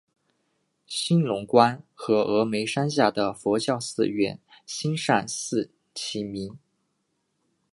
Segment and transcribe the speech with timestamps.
[0.87, 6.57] 兴隆观和峨嵋山下的佛教寺院兴善寺齐名。